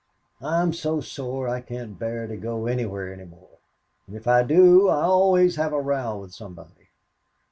I'm 0.41 0.73
so 0.73 0.99
sore 0.99 1.47
I 1.47 1.61
can't 1.61 1.99
bear 1.99 2.25
to 2.25 2.35
go 2.35 2.65
anywhere 2.65 3.13
any 3.13 3.25
more, 3.25 3.59
and 4.07 4.15
if 4.15 4.27
I 4.27 4.41
do 4.41 4.89
I 4.89 5.03
always 5.03 5.57
have 5.57 5.73
a 5.73 5.79
row 5.79 6.17
with 6.17 6.33
somebody. 6.33 6.89